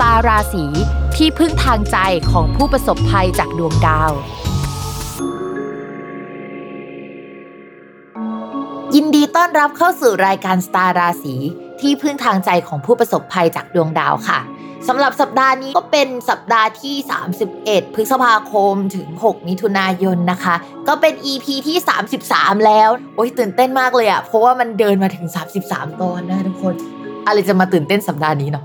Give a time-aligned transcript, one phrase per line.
[0.00, 0.64] ตาราศี
[1.16, 1.98] ที่พึ่งทางใจ
[2.30, 4.12] ของผู้ประสบภัยจากดวงดาว
[8.94, 11.34] ยินดีต้อนรับเข้าสู่รายการสตาราศี
[11.80, 14.40] ที่พึ่งทางใจของผู้ประสบภัยจากดวงดาวค่ะ
[14.88, 16.94] สำหรับสัปดาห์นี้ก็เป็นสัปดาห์ที่
[17.44, 20.54] 31 พฤษภาคมถึง 6 มิถุนายนนะคะ
[20.88, 21.76] ก็เป็น EP ที่
[22.20, 25.26] 33 แล้ว โอ้ยตื่นเต้นมากเลยอะเพราะว่ามันเดินมาถึง
[25.64, 26.74] 33 ตอนนะทุกคน
[27.26, 28.64] อะไรจะมาตื่นเต้นสัปดาห์นี้เนาะ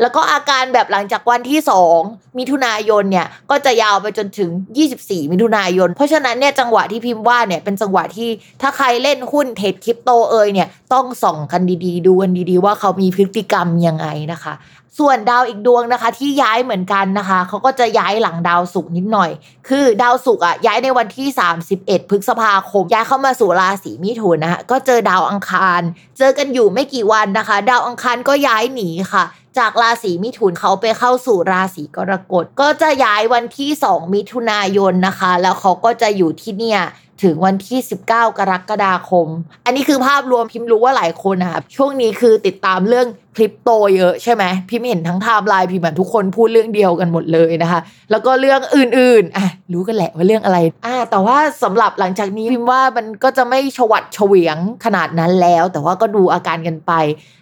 [0.00, 1.60] แล้วก็อาการแบบหลังจากวันที่
[1.98, 4.50] 2 มิถุนายนเนี่ยก็จะยาวไปจนถึง
[4.92, 8.28] 24 มิถุนายน เพราะฉะนั้นเนี่ยจังหวะที่พิมพ์ว่าเนี่ยเป็นจังหวะที่
[8.62, 14.54] ถ้าใครเล่นหุ้นเทรดคริปโตเอยเนี่ยต้องส่องกันดีๆ ดูกันดีๆ ว่าเขามีพฤติกรรมยังไงนะคะ
[14.98, 19.30] ส่วนดาวอีกดวงนะคะ ที่ย้ายเหมือนกันนะคะเขาก็จะย้ายหลังดาวศุกร์นิดหน่อย
[19.68, 21.28] คือดาวศุกร์อะย้ายในวันที่
[21.68, 25.80] 31 พฤษภาคม ย้ายเข้ามาสู่ราศีมิถุนนะคะก็เจอดาวอังคาร
[26.18, 29.24] เจอกันอยู่ไม่กี่วันนะคะ ดาวอังคารก็ย้ายหนีค่ะ
[29.58, 36.80] จากราศีมิถุนเขาไปเข้าสู่ราศีกรกฎก็จะย้ายวันที่ 2 มิถุนายนนะคะ แล้วเขาก็จะอยู่ที่เนี่ย
[37.22, 39.26] ถึงวันที่ 19 กรกฎาคม
[39.66, 56.92] อันนี้คือภาพรวมพิมพ์รู้ว่าหลายคนนะคะช่วงนี้คือติดตามเรื่องคลิปโตเยอะใช่ไหมพิมพ์เห็นทั้งไทม์ไลน์พิมพ์ทุกคนพูดเรื่องเดียวกันหมดเลยนะคะ แล้วก็เรื่องอื่นๆอะรู้กันแหละว่าเรื่องอะไรอ่าแต่ว่าสำหรับหลังจากนี้พิมพ์ว่ามันก็จะไม่ชวัดเฉวียงขนาดนั้นแล้ว แต่ว่าก็ดูอาการกันไป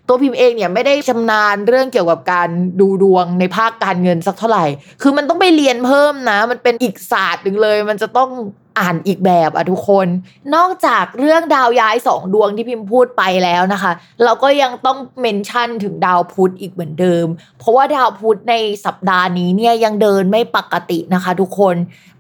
[0.09, 2.49] ตัวพิมพ์เองเนี่ยไม่ได้ชำนาญเรื่องเกี่ยวกับการ
[2.81, 4.65] ดูดวงในภาคการเงินสักเท่าไหร่
[5.03, 8.31] คือมันต้องไปเรียนเพิ่มนะ มันเป็นอีกศาสตร์หนึ่งเลย มันจะต้อง
[8.79, 10.07] อ่านอีกแบบอะทุกคน
[10.55, 13.93] นอกจากเรื่องดาวย้ายสองดวงที่พิมพ์พูดไปแล้วนะคะ
[14.25, 17.27] เราก็ยังต้องเมนชั่นถึงดาวพุธอีกเหมือนเดิม
[17.59, 18.55] เพราะว่าดาวพุธใน
[18.87, 21.77] สัปดาห์นี้เนี่ยยังเดินไม่ปกตินะคะ ทุกคน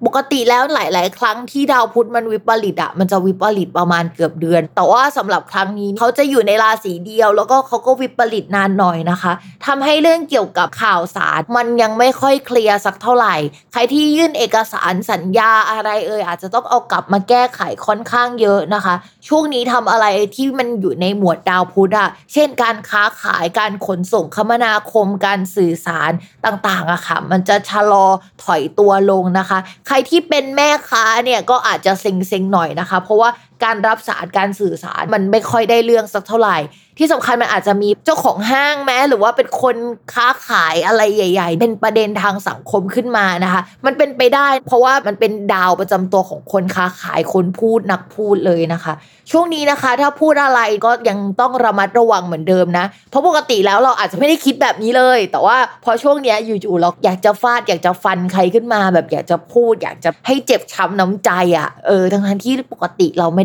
[0.06, 9.32] ปกติแล้วหลาย ๆ ครั้งที่ดาวพุธมันวิปริตอะมันจะวิปริตประมาณเกือบเดือน แต่ว่าสำหรับครั้งนี้เขาจะอยู่ในราศีเดียว แล้วก็เขาก็วิปริตนานหน่อยนะคะ
[9.66, 13.34] ทำให้เรื่องเกี่ยวกับข่าวสารมันยังไม่ค่อยเคลียร์สักเท่าไหร่
[13.72, 18.94] ใครที่ยื่นเอกสารสัญญาอะไรเอ่ยอาจจะจะต้องเอากลับมาแก้ไขค่อนข้างเยอะนะคะ
[19.28, 26.12] ช่วงนี้ทำอะไรที่มันอยู่ในหมวดดาวพุธอะเช่น การค้าขายการขนส่งคมนาคมการสื่อสาร
[26.46, 28.06] ต่างๆอะค่ะ มันจะชะลอ
[28.44, 33.30] ถอยตัวลงนะคะ ใครที่เป็นแม่ค้าเนี่ยก็อาจจะเซ็งๆหน่อยนะคะ เพราะว่า
[33.64, 36.56] การรับสารการสื่อสารมันไม่ค่อยได้เรื่องสักเท่าไหร่
[36.98, 39.76] ที่สำคัญมันอาจจะมีเจ้าของห้างแม้ หรือว่าเป็นคน
[40.14, 48.92] ค้าขายอะไรใหญ่ ๆ เป็นประเด็นทางสังคมขึ้นมานะคะ มันเป็นไปได้ เพราะว่ามันเป็นดาวประจำตัวของคนค้าขายคนพูดนักพูดเลยนะคะ
[49.30, 63.44] ช่วงนี้นะคะ ถ้าพูดอะไรก็ยังต้องระมัดระวังเหมือนเดิมนะ เพราะปกติแล้วเราอาจจะไม่ได้คิดแบบนี้เลย แต่ว่าพอช่วงนี้อยู่ๆเราอยากจะฟาดอยากจะฟันใครขึ้นมา แบบอยากจะพูด อยากจะให้เจ็บช้ำน้ำใจอะ่ะเออทั้งที่ปกติเราไม่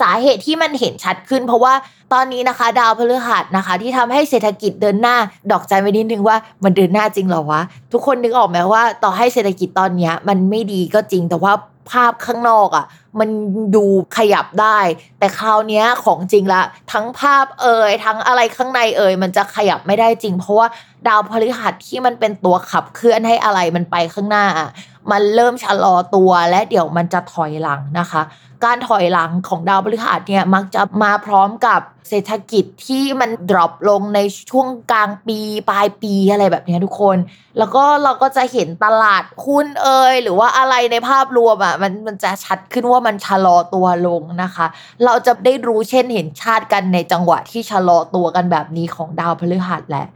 [0.00, 1.74] สาเหตุที่มันเห็นชัดขึ้น เพราะว่า
[2.12, 5.16] ตอนนี้นะคะ ดาวพฤหัสนะคะ ที่ทำให้เศรษฐกิจเดินหน้า
[5.50, 7.62] ดอกใจไว้นิดนึงว่ามันเดินหน้าจริงหรอวะ
[7.92, 11.52] ทุกคนนึกออกไหมว่า ต่อให้เศรษฐกิจตอนนี้มันไม่ดีก็จริงแต่ว่า
[11.90, 12.86] ภาพข้างนอกอะ่ะ
[13.18, 13.28] มัน
[13.76, 13.84] ดู
[14.16, 14.78] ขยับได้
[15.18, 16.62] แต่คราวนี้ของจริงละ
[16.92, 20.66] ทั้งภาพเอ่ยทั้งอะไรข้างในเอ่ยมันจะขยับไม่ได้จริง เพราะว่า
[21.06, 24.68] ดาวพฤหัสที่มันเป็นตัวขับเคลื่อนให้อะไรมันไปข้างหน้าอะ
[25.10, 28.22] มันเริ่มชะลอตัวและเดี๋ยวมันจะถอยหลังนะคะ
[28.64, 34.20] การถอยหลังของดาวพฤหัสเนี่ยมักจะมาพร้อมกับเศรษฐกิจที่มันดรอปลงใน
[34.50, 35.38] ช่วงกลางปี
[35.70, 37.16] ปลายปีอะไรแบบนี้ทุกคน
[37.58, 44.66] แล้วก็เราก็จะเห็นตลาดหุ้นเอ่ยหรือว่าอะไรในภาพรวมอะมันมันจะชัดขึ้นว่ามันชะลอตัวลงนะคะ
[45.04, 50.06] เราจะได้รู้เช่นเห็นชาติกันในจังหวะที่ชะลอตัวกันแบบนี้ของดาวพฤหัสแหละ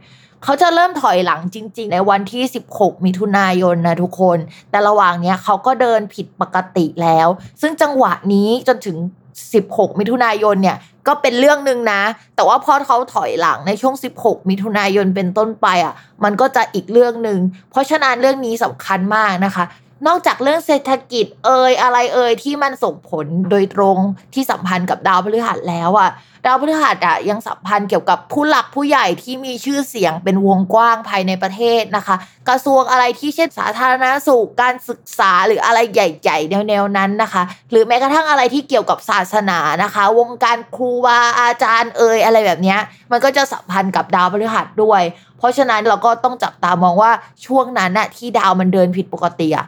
[0.43, 2.43] เขาจะเริ่มถอยหลังจริง ๆ ในวันที่
[2.73, 4.37] 16 มิถุนายนนะทุกคน
[4.71, 7.27] แต่ระหว่างเนี้ยเขาก็เดินผิดปกติแล้ว
[7.61, 8.97] ซึ่งจังหวะนี้จนถึง
[9.47, 12.01] 16 มิถุนายนเนี่ยก็เป็นเรื่องหนึ่งนะ
[12.35, 15.93] แต่ว่าพอเขาถอยหลังในช่วง 16 มิถุนายนเป็นต้นไปอะ
[16.23, 17.39] มันก็จะอีกเรื่องหนึ่ง
[17.71, 19.65] เพราะฉะนั้นเรื่องนี้สำคัญมากนะคะ
[20.07, 23.97] นอกจากเรื่องเศรษฐกิจเอ่ยอะไรเอ่ยที่มันส่งผลโดยตรง
[24.33, 26.09] ที่สัมพันธ์กับดาวพฤหัสแล้วอะ
[26.45, 32.15] ดาวพฤหัสอะยังสัมพันธ์เกี่ยวกับผู้หลักผู้ใหญ่ที่มีชื่อเสียงเป็นวงกว้างภายในประเทศนะคะ
[32.49, 42.75] กระทรวงอะไรที่เช่นสาธารณสุขการศึกษาหรืออะไรใหญ่ๆแนวๆนั้นนะคะ หรือแม้กระทั่งอะไรที่เกี่ยวกับศาสนานะคะ วงการครูบาอาจารย์เอ่ยอะไรแบบนี้
[43.11, 45.01] มันก็จะสัมพันธ์กับดาวพฤหัสด้วย
[45.37, 47.11] เพราะฉะนั้นเราก็ต้องจับตามองว่า
[47.45, 49.67] ช่วงนั้นน่ะที่ดาวมันเดินผิดปกติอะ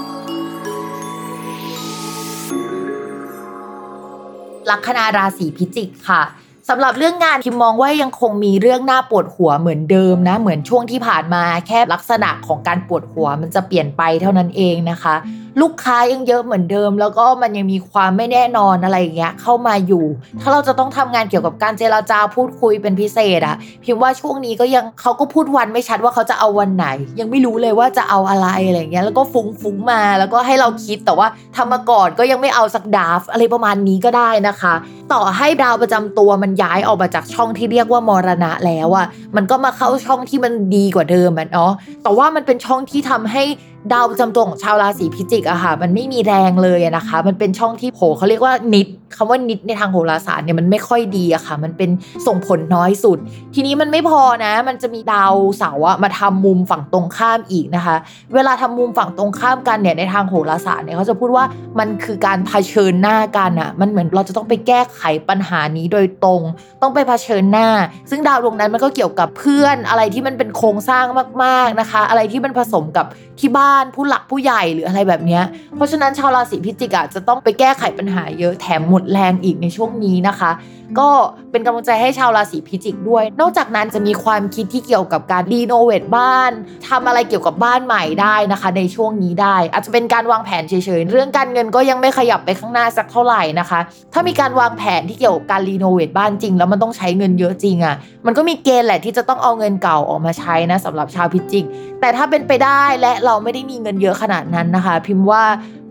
[4.71, 6.23] ลัคนาราศีพิจิกค่ะ
[6.69, 15.15] สำหรับเรื่องงานพิมมองว่ายังคงมีเรื่องหน้าปวดหัวเหมือนเดิมนะ เหมือนช่วงที่ผ่านมาแค่ลักษณะของการปวดหัวมันจะเปลี่ยนไปเท่านั้นเองนะคะ
[15.61, 20.05] ลูกค้ายังเยอะเหมือนเดิม แล้วก็มันยังมีความไม่แน่นอนอะไรอย่างเงี้ยเข้ามาอยู่
[20.41, 26.87] ถ้าเราจะต้องทำงานเกี่ยวกับการเจราจาพูดคุยเป็นพิเศษอะพิมพ์ว่าช่วงนี้ก็ยังเขาก็พูดวันไม่ชัดว่าเขาจะเอาวันไหน
[27.19, 34.73] ยังไม่รู้เลยว่าจะเอาอะไรอะไรเงี้ยแล้วก็ฟุ้งฟุ้งๆมาแล้วก็ให้เราคิดแต่ว่าทำมาก่อนก็ยังไม่เอาสักดาฟอะไรประมาณนี้ก็ได้นะคะ
[35.13, 39.05] ต่อให้ดาวประจำตัวมันย้ายออกมาจากช่องที่เรียกว่ามรณะแล้วอะ
[39.35, 41.71] มันก็มาเข้าช่องที่มันดีกว่าเดิมอะเนาะ
[42.03, 43.43] แต่ว่ามันเป็นช่องที่ทำให้
[43.91, 51.89] ดาวประจำตัวของชาวราศีพิจิกอะค่ะ มันไม่มีแรงเลยอะนะคะ มันเป็นช่องที่โผเขาเรียกว่านิดคำว่านิดในทางโหราศาสตร์เนี่ยมันไม่ค่อยดีอะค่ะ มันเป็น
[52.27, 53.17] ส่งผลน้อยสุด
[53.53, 57.95] ทีนี้มันไม่พอนะ มันจะมีดาวเสาร์อะมาทำมุมฝั่งตรงข้ามอีกนะคะ
[58.35, 61.45] เวลาทำมุมฝั่งตรงข้ามกันเนี่ยในทางโหราศาสตร์เนี่ยเขาจะพูดว่า
[61.79, 66.41] มันคือการเผชิญหน้ากันอะมันเหมือนเราจะต้องไปแก้ไขปัญหานี้โดยตรง
[66.81, 67.67] ต้องไปเผชิญหน้า
[68.09, 71.05] ซึ่งดาวดวงนั้นมันก็เกี่ยวกับเพื่อนอะไรที่มันเป็นโครงสร้าง
[71.43, 73.05] มาก ๆนะคะ อะไรที่มันผสมกับ
[73.39, 75.39] ที่บ้านผู้หลักผู้ใหญ่หรืออะไรแบบนี้
[75.75, 80.51] เพราะฉะนั้นชาวราศีพิจิกอะจะต้องไปแก้ไขปัญหาเยอะแถมหมดแรงอีกในช่วงนี้นะคะ
[80.99, 81.09] ก็
[81.51, 86.51] เป็นกำลังใจให้ชาวราศีพิจิกด้วย นอกจากนั้นจะมีความคิดที่เกี่ยวกับการ renovate บ้าน
[86.89, 93.79] ทำอะไรเกี่ยวกับบ้านใหม่ได้นะคะ ในช่วงนี้ได้ อาจจะเป็นการวางแผนเฉยๆเรื่องการเงินก็ยังไม่ขยับไปข้างหน้าสักเท่าไหร่นะคะ
[94.13, 101.65] ถ้ามีการวางแผนที่เกี่ยวกับการ renovate บ้านจริง แล้วมันต้องใช้เงินเยอะจริงอะ่ะมันก็มีเกณฑ์แหละที่จะต้องเอาเงินเก่าออกมาใช้นะสำหรับชาวพิจิก
[102.01, 105.43] แต่ถ้าเป็นไปได้และเราไม่ได้ไม่มีเงินเยอะขนาดนั้นนะคะ พิมพ์ว่า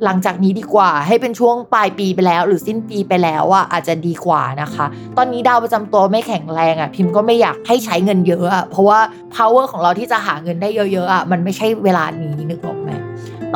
[0.04, 4.86] หลังจากนี้ดีกว่าให้เป็นช่วงปลายปีไปแล้ว หรือสิ้นปีไปแล้วอะอาจจะดีกว่านะคะ
[5.16, 8.98] ตอนนี้ดาวประจำตัวไม่แข็งแรงอะพิมพ์ก็ไม่อยากให้ใช้เงินเยอะอะเพราะว่า
[9.34, 12.79] power ของเราที่จะหาเงินได้เยอะๆอะมันไม่ใช่เวลานี้นึกออก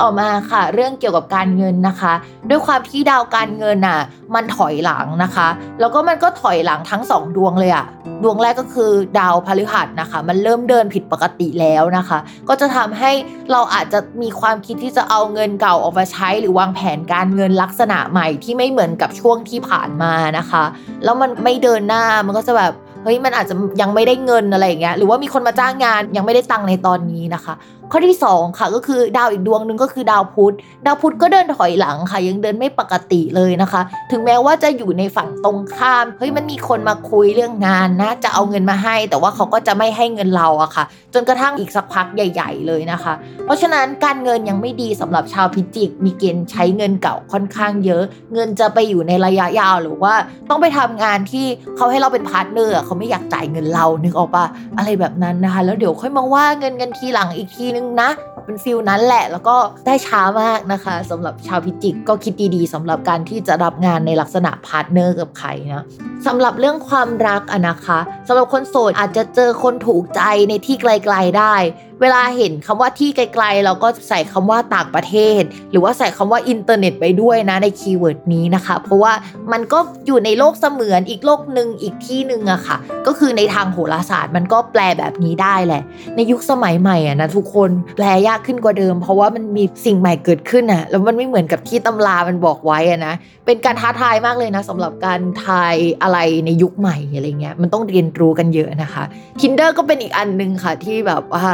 [0.01, 2.13] ต่อมาค่ะ เรื่องเกี่ยวกับการเงินนะคะ
[2.51, 4.01] ด้วยความที่ดาวการเงินอะ
[4.35, 5.49] มันถอยหลังนะคะ
[5.81, 7.87] แล้วก็มันก็ถอยหลังทั้งสองดวงเลยอะ
[8.23, 13.11] ดวงแรกก็คือดาวพฤหัสนะคะ มันเริ่มเดินผิดปกติแล้วนะคะ ก็จะทำให้
[13.53, 20.65] เราอาจจะมีความคิดที่จะเอาเงินเก่าออกมาใช้หรือวางแผนการเงินลักษณะใหม่ที่ไม่เหมือนกับช่วงที่ผ่านมานะคะ
[21.05, 22.73] แล้วมันไม่เดินหน้ามันก็จะแบบ
[23.05, 27.55] เฮ้ยมันอาจจะยังไม่ได้เงินอะไรอย่างเงี้ยหรือว่ามีคนมาจ้างงานยังไม่ได้ตังค์ในตอนนี้นะคะ
[27.97, 30.55] ข้อที่ 2 ค่ะก็คือดาวอีกดวงหนึ่งก็คือดาวพุธ
[30.87, 40.85] ดาวพุธก็เดินถอยหลังค่ะ ยังเดินไม่ปกติเลยนะคะ ถึงแม้ว่าจะอยู่ในฝั่งตรงข้ามเฮ้ยมันมีคนมาคุยเรื่องงานนะ จะเอาเงินมาให้ แต่ว่าเขาก็จะไม่ให้เงินเราอะค่ะ
[41.15, 43.13] จนกระทั่งอีกสักพักใหญ่ ๆ เลยนะคะ
[43.45, 50.15] เพราะฉะนั้นการเงินยังไม่ดีสำหรับชาวพิจิก มีเกณฑ์ใช้เงินเก่าค่อนข้างเยอะ เงินจะไปอยู่ในระยะยาวหรือว่า
[50.51, 51.47] ต้องไปทำงานที่
[51.77, 54.45] เขาให้เราเป็น partner เขาไม่อยากจ่ายเงินเรานึกออกปะ
[54.79, 58.11] อะไรแบบนั้นนะคะ แล้วเดี๋ยวค่อยมาว่าเงินกันทีหลังอีกทีนึงนะ
[58.45, 65.85] เป็น feel นั้นแหละ แล้วก็ได้ช้ามากนะคะสำหรับชาวพิจิกก็คิดดีๆสำหรับการที่จะรับงานในลักษณะ partner กับใครนะ
[66.27, 71.55] สำหรับเรื่องความรักอะนะคะสำหรับคนโสดอาจจะเจอคนถูกใจในที่ไกล ๆได้
[72.01, 79.13] เวลาเห็นคำว่าที่ไกลๆ เราก็ใส่คำว่าต่างประเทศ หรือว่าใส่คำว่าอินเทอร์เน็ตไปด้วยนะใน keyword นี้นะคะ เพราะว่า
[79.53, 82.77] มันก็อยู่ในโลกเสมือนอีกโลกหนึ่งอีกที่หนึ่งอะค่ะ
[83.07, 85.83] ก็คือในทางโหราศาสตร์มันก็แปลแบบนี้ได้แหละ
[86.17, 93.15] ในยุคสมัยใหม่อะนะทุกคนแปลยากขึ้นกว่าเดิม เพราะว่ามันมีสิ่งใหม่เกิดขึ้นอะแล้วมันไม่เหมือนกับที่ตำรามันบอกไว้อะนะ
[93.47, 96.14] เป็นการท้าทายมากเลยนะสำหรับการทายอะไร
[96.47, 99.05] ในยุคใหม่อะไรเงี้ยมันต้องเรียนรู้กันเยอะนะคะ
[99.41, 101.47] Tinder ก็เป็นอีกอันหนึ่งค่ะที่แบบว่า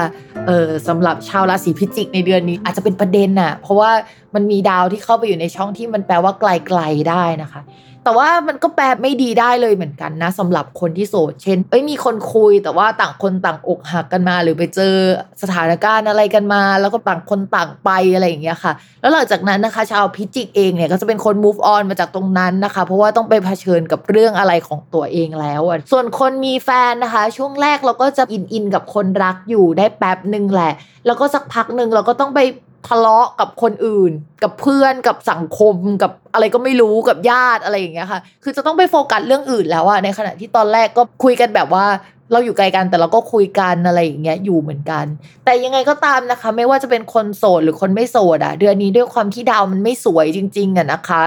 [0.47, 3.91] เออสำหรับชาวราศีพิจิกในเดือนนี้อาจจะเป็นประเด็นน่ะเพราะว่า
[4.35, 7.61] มันมีดาวที่เข้าไปอยู่ในช่องที่มันแปลว่าไกลๆได้นะคะ
[8.05, 14.95] แต่ว่ามันก็แปลไม่ดีได้เลยเหมือนกันนะสำหรับคนที่โสด เช่น เอ้ยมีคนคุยแต่ว่าต่างคนต่างอกหักกันมา หรือไปเจอ
[15.43, 30.73] สถานการณ์อะไรกันมา แล้วก็ต่างคนต่างไปอะไรอย่างเงี้ยค่ะ แล้วหลังจากนั้นนะคะ ชาวพิจิกเองเนี่ยก็จะเป็นคน move on มาจากตรงนั้นนะคะ เพราะว่าต้องไปเผชิญกับเรื่องอะไรของตัวเองแล้ว ส่วนคนมีแฟนนะคะ ช่วงแรกเราก็จะอินอินกับคนรักอยู่ได้แป๊บหนึ่งแหละ
[31.07, 32.41] แล้วก็สักพักหนึ่งเราก็ต้องไป
[32.89, 41.87] ทะเลาะกับคนอื่น กับเพื่อนกับสังคมกับอะไรก็ไม่รู้กับญาติอะไรอย่างเงี้ยค่ะ คือจะต้องไปโฟกัสเรื่องอื่นแล้วอะในขณะที่ตอนแรกก็คุยกันแบบว่า
[42.33, 45.05] เราอยู่ไกลกันแต่เราก็คุยกันอะไรอย่างเงี้ยอยู่เหมือนกัน
[45.45, 51.23] แต่ยังไงก็ตามนะคะ ไม่ว่าจะเป็นคนโสดหรือคนไม่โสดอะเดือนนี้ด้วยความที่ดาวมันไม่สวยจริง ๆอะนะคะ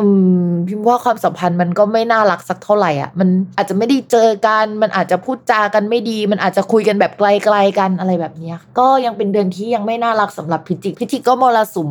[0.00, 0.08] อื
[0.48, 11.90] มพิมพ์ว่าความสัมพันธ์มันก็ไม่น่ารักสักเท่าไหร่อะ มันอาจจะไม่ได้เจอกัน มันอาจจะพูดจากันไม่ดี มันอาจจะคุยกันแบบไกลๆกันอะไรแบบนี้ก็ยังเป็นเดือนที่ยังไม่น่ารักสำหรับพิจิกพิจิกก็มรสุม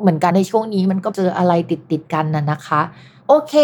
[0.00, 2.80] เหมือนกันในช่วงนี้มันก็เจออะไรติดๆกันน่ะนะคะ
[3.28, 3.54] โอเค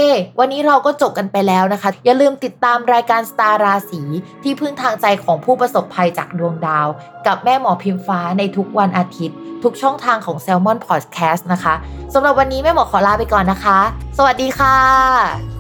[0.40, 4.02] วันนี้เราก็จบกันไปแล้วนะคะ อย่าลืมติดตามรายการสตาร์ราศี
[4.42, 6.87] ที่พึ่งทางใจของผู้ประสบภัยจากดวงดาว
[7.26, 11.75] กับแม่หมอพิมฟ้าในทุกวันอาทิตย์ ทุกช่องทางของ s ซ l m o n Podcast นะคะ
[12.14, 13.78] สำหรับวันนี้แม่หมอขอลาไปก่อนนะคะ
[14.18, 15.53] สวัสดีค่ะ